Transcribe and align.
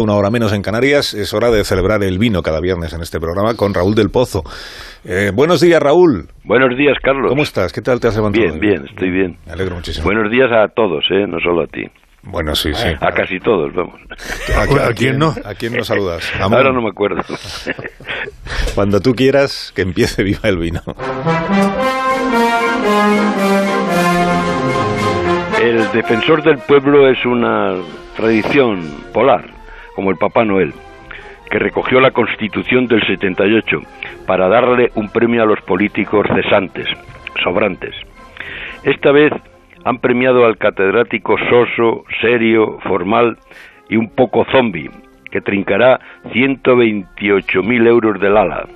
Una 0.00 0.14
hora 0.14 0.30
menos 0.30 0.54
en 0.54 0.62
Canarias, 0.62 1.12
es 1.12 1.34
hora 1.34 1.50
de 1.50 1.62
celebrar 1.62 2.02
el 2.02 2.18
vino 2.18 2.40
cada 2.40 2.58
viernes 2.58 2.94
en 2.94 3.02
este 3.02 3.20
programa 3.20 3.54
con 3.54 3.74
Raúl 3.74 3.94
del 3.94 4.08
Pozo. 4.08 4.42
Eh, 5.04 5.30
buenos 5.34 5.60
días, 5.60 5.78
Raúl. 5.78 6.26
Buenos 6.42 6.74
días, 6.74 6.96
Carlos. 7.02 7.28
¿Cómo 7.28 7.42
estás? 7.42 7.70
¿Qué 7.70 7.82
tal 7.82 8.00
te 8.00 8.08
has 8.08 8.16
levantado? 8.16 8.46
Bien, 8.46 8.58
bien, 8.58 8.86
estoy 8.88 9.10
bien. 9.10 9.36
Me 9.44 9.52
alegro 9.52 9.74
muchísimo. 9.74 10.06
Buenos 10.06 10.32
días 10.32 10.50
a 10.52 10.68
todos, 10.68 11.04
¿eh? 11.10 11.26
no 11.28 11.38
solo 11.38 11.64
a 11.64 11.66
ti. 11.66 11.84
Bueno, 12.22 12.54
sí, 12.54 12.72
sí. 12.72 12.88
A 12.98 13.12
casi 13.12 13.40
todos, 13.40 13.74
vamos. 13.74 14.00
¿A, 14.56 14.86
a 14.88 14.94
quién 14.94 15.18
no? 15.18 15.34
¿A 15.44 15.52
quién 15.52 15.74
no 15.74 15.84
saludas? 15.84 16.32
Amor. 16.40 16.60
Ahora 16.60 16.72
no 16.72 16.80
me 16.80 16.88
acuerdo. 16.88 17.20
Cuando 18.74 19.00
tú 19.00 19.12
quieras, 19.12 19.70
que 19.76 19.82
empiece 19.82 20.22
Viva 20.22 20.48
el 20.48 20.56
Vino. 20.56 20.80
El 25.62 25.92
defensor 25.92 26.42
del 26.42 26.56
pueblo 26.56 27.06
es 27.06 27.18
una 27.26 27.74
tradición 28.16 28.80
polar 29.12 29.59
como 30.00 30.12
el 30.12 30.16
Papá 30.16 30.46
Noel, 30.46 30.72
que 31.50 31.58
recogió 31.58 32.00
la 32.00 32.12
Constitución 32.12 32.86
del 32.86 33.06
78 33.06 33.82
para 34.26 34.48
darle 34.48 34.90
un 34.94 35.10
premio 35.10 35.42
a 35.42 35.44
los 35.44 35.60
políticos 35.60 36.26
cesantes, 36.34 36.86
sobrantes. 37.44 37.94
Esta 38.82 39.12
vez 39.12 39.30
han 39.84 39.98
premiado 39.98 40.46
al 40.46 40.56
catedrático 40.56 41.36
soso, 41.50 42.04
serio, 42.22 42.78
formal 42.84 43.36
y 43.90 43.96
un 43.96 44.08
poco 44.08 44.46
zombie, 44.50 44.90
que 45.30 45.42
trincará 45.42 46.00
128.000 46.32 47.86
euros 47.86 48.18
del 48.18 48.38
ala. 48.38 48.66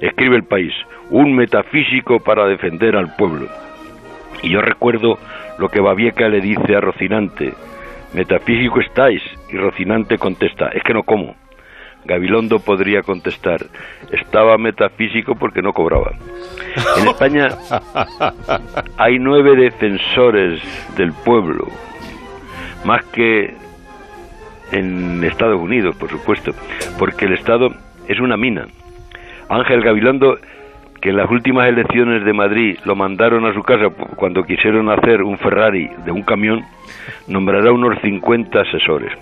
Escribe 0.00 0.34
el 0.34 0.42
país, 0.42 0.72
un 1.10 1.36
metafísico 1.36 2.18
para 2.18 2.46
defender 2.46 2.96
al 2.96 3.14
pueblo. 3.14 3.46
Y 4.42 4.50
yo 4.50 4.60
recuerdo 4.62 5.16
lo 5.60 5.68
que 5.68 5.80
Babieca 5.80 6.28
le 6.28 6.40
dice 6.40 6.74
a 6.74 6.80
Rocinante, 6.80 7.52
Metafísico 8.14 8.80
estáis. 8.80 9.22
Y 9.50 9.56
Rocinante 9.56 10.18
contesta, 10.18 10.68
es 10.68 10.82
que 10.82 10.94
no 10.94 11.02
como. 11.02 11.34
Gabilondo 12.04 12.60
podría 12.60 13.02
contestar, 13.02 13.60
estaba 14.10 14.56
metafísico 14.56 15.34
porque 15.34 15.60
no 15.62 15.72
cobraba. 15.72 16.12
En 16.98 17.08
España 17.08 17.48
hay 18.96 19.18
nueve 19.18 19.54
defensores 19.54 20.62
del 20.96 21.12
pueblo, 21.12 21.66
más 22.84 23.04
que 23.06 23.54
en 24.72 25.22
Estados 25.24 25.60
Unidos, 25.60 25.94
por 25.96 26.08
supuesto, 26.08 26.52
porque 26.98 27.26
el 27.26 27.34
Estado 27.34 27.68
es 28.08 28.18
una 28.18 28.36
mina. 28.36 28.66
Ángel 29.48 29.82
Gabilondo 29.82 30.38
que 31.00 31.10
en 31.10 31.16
las 31.16 31.30
últimas 31.30 31.68
elecciones 31.68 32.24
de 32.24 32.32
Madrid 32.32 32.78
lo 32.84 32.94
mandaron 32.94 33.46
a 33.46 33.54
su 33.54 33.62
casa 33.62 33.88
cuando 34.16 34.42
quisieron 34.42 34.90
hacer 34.90 35.22
un 35.22 35.38
Ferrari 35.38 35.90
de 36.04 36.12
un 36.12 36.22
camión, 36.22 36.64
nombrará 37.26 37.72
unos 37.72 37.98
50 38.02 38.60
asesores. 38.60 39.12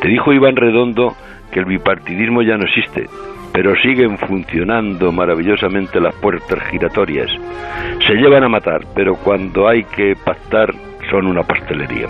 Te 0.00 0.08
dijo 0.08 0.32
Iván 0.32 0.56
Redondo 0.56 1.14
que 1.50 1.60
el 1.60 1.64
bipartidismo 1.64 2.42
ya 2.42 2.56
no 2.56 2.64
existe, 2.64 3.06
pero 3.52 3.74
siguen 3.76 4.18
funcionando 4.18 5.10
maravillosamente 5.10 6.00
las 6.00 6.14
puertas 6.16 6.62
giratorias. 6.70 7.30
Se 8.06 8.14
llevan 8.14 8.44
a 8.44 8.48
matar, 8.48 8.82
pero 8.94 9.16
cuando 9.16 9.66
hay 9.68 9.84
que 9.84 10.14
pactar 10.14 10.72
son 11.10 11.26
una 11.26 11.42
pastelería. 11.42 12.06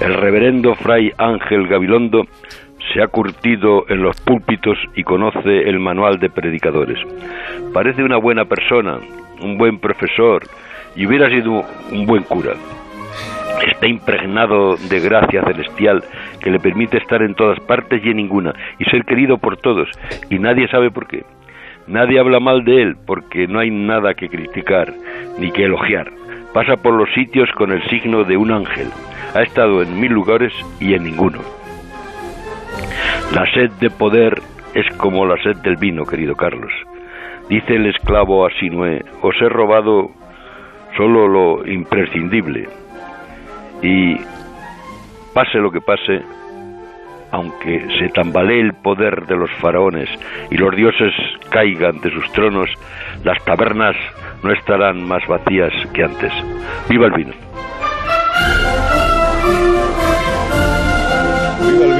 El 0.00 0.14
reverendo 0.14 0.74
Fray 0.74 1.12
Ángel 1.18 1.68
Gabilondo 1.68 2.26
se 2.94 3.02
ha 3.02 3.08
curtido 3.08 3.84
en 3.88 4.02
los 4.02 4.18
púlpitos 4.20 4.78
y 4.94 5.02
conoce 5.02 5.68
el 5.68 5.80
manual 5.80 6.20
de 6.20 6.30
predicadores. 6.30 6.98
Parece 7.72 8.04
una 8.04 8.18
buena 8.18 8.44
persona, 8.44 8.98
un 9.42 9.58
buen 9.58 9.80
profesor 9.80 10.44
y 10.94 11.06
hubiera 11.06 11.28
sido 11.28 11.64
un 11.90 12.06
buen 12.06 12.22
cura. 12.22 12.52
Está 13.66 13.88
impregnado 13.88 14.76
de 14.76 15.00
gracia 15.00 15.42
celestial 15.42 16.04
que 16.40 16.50
le 16.50 16.60
permite 16.60 16.98
estar 16.98 17.20
en 17.22 17.34
todas 17.34 17.58
partes 17.60 18.00
y 18.04 18.10
en 18.10 18.18
ninguna 18.18 18.54
y 18.78 18.84
ser 18.84 19.04
querido 19.04 19.38
por 19.38 19.56
todos 19.56 19.88
y 20.30 20.38
nadie 20.38 20.68
sabe 20.68 20.90
por 20.90 21.08
qué. 21.08 21.24
Nadie 21.86 22.20
habla 22.20 22.40
mal 22.40 22.64
de 22.64 22.80
él 22.80 22.96
porque 23.06 23.46
no 23.48 23.58
hay 23.58 23.70
nada 23.70 24.14
que 24.14 24.28
criticar 24.28 24.94
ni 25.38 25.50
que 25.50 25.64
elogiar. 25.64 26.10
Pasa 26.52 26.76
por 26.76 26.94
los 26.94 27.12
sitios 27.12 27.50
con 27.52 27.72
el 27.72 27.82
signo 27.88 28.22
de 28.22 28.36
un 28.36 28.52
ángel. 28.52 28.86
Ha 29.34 29.42
estado 29.42 29.82
en 29.82 30.00
mil 30.00 30.12
lugares 30.12 30.52
y 30.80 30.94
en 30.94 31.02
ninguno. 31.02 31.63
La 33.32 33.46
sed 33.52 33.70
de 33.80 33.90
poder 33.90 34.40
es 34.74 34.86
como 34.96 35.26
la 35.26 35.40
sed 35.42 35.56
del 35.62 35.76
vino, 35.76 36.04
querido 36.04 36.34
Carlos. 36.34 36.72
Dice 37.48 37.76
el 37.76 37.86
esclavo 37.86 38.46
a 38.46 38.50
Sinué, 38.58 39.04
os 39.22 39.34
he 39.40 39.48
robado 39.48 40.10
solo 40.96 41.28
lo 41.28 41.66
imprescindible. 41.66 42.68
Y 43.82 44.16
pase 45.34 45.58
lo 45.58 45.70
que 45.70 45.80
pase, 45.80 46.22
aunque 47.32 47.86
se 47.98 48.08
tambalee 48.10 48.60
el 48.60 48.72
poder 48.72 49.26
de 49.26 49.36
los 49.36 49.50
faraones 49.60 50.08
y 50.50 50.56
los 50.56 50.74
dioses 50.74 51.12
caigan 51.50 52.00
de 52.00 52.10
sus 52.10 52.30
tronos, 52.32 52.70
las 53.24 53.42
tabernas 53.44 53.96
no 54.42 54.52
estarán 54.52 55.02
más 55.02 55.26
vacías 55.26 55.72
que 55.92 56.04
antes. 56.04 56.32
¡Viva 56.88 57.06
el 57.06 57.12
vino! 57.12 57.53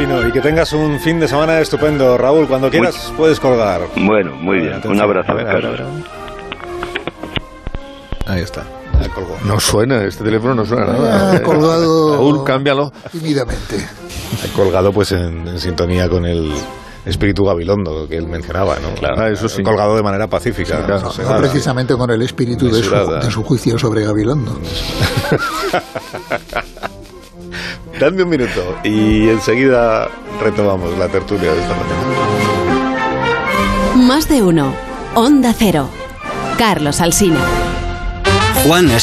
Y 0.05 0.33
que 0.33 0.41
tengas 0.41 0.73
un 0.75 1.01
fin 1.01 1.19
de 1.19 1.27
semana 1.27 1.61
estupendo. 1.61 2.19
Raúl, 2.19 2.47
cuando 2.47 2.71
quieras 2.71 3.13
puedes 3.17 3.41
colgar. 3.41 3.81
Bueno, 3.97 4.37
muy 4.37 4.59
bien. 4.59 4.81
Un 4.85 5.01
abrazo. 5.01 5.33
Ahí 8.27 8.41
está. 8.41 8.65
No 9.45 9.61
suena, 9.61 10.03
este 10.05 10.25
teléfono 10.25 10.55
no 10.55 10.65
suena 10.65 10.87
nada. 10.87 11.33
Ha 11.33 11.43
colgado. 11.43 12.17
Raúl, 12.17 12.45
cámbialo. 12.45 12.93
Tímidamente. 13.13 13.87
Ha 14.43 14.55
colgado 14.55 14.93
pues 14.93 15.13
en, 15.13 15.59
sintonía 15.59 16.09
con 16.09 16.27
el 16.27 16.53
espíritu 17.07 17.45
gabilondo 17.45 18.09
que 18.09 18.17
él 18.17 18.27
mencionaba, 18.27 18.79
¿no? 18.81 18.95
Claro, 18.95 19.23
ah, 19.23 19.29
eso 19.29 19.49
sí. 19.49 19.63
colgado 19.63 19.97
de 19.97 20.03
manera 20.03 20.27
pacífica. 20.27 20.87
no, 20.87 21.39
precisamente 21.39 21.95
con 21.95 22.11
el 22.11 22.23
espíritu 22.23 22.71
de 22.71 22.83
su, 22.83 22.91
de 22.91 23.31
su, 23.31 23.43
juicio 23.43 23.79
sobre 23.79 24.05
gabilondo. 24.05 24.53
Dame 27.99 28.23
un 28.23 28.29
minuto 28.29 28.79
y 28.83 29.29
enseguida 29.29 30.09
retomamos 30.43 30.97
la 30.99 31.09
tertulia 31.09 31.53
de 31.53 31.61
esta 31.61 31.75
mañana. 31.75 32.05
Más 33.97 34.29
de 34.29 34.43
uno. 34.43 34.75
Onda 35.15 35.55
Cero. 35.57 35.89
Carlos 36.59 37.01
Alsina. 37.01 37.41
Juan 38.67 38.89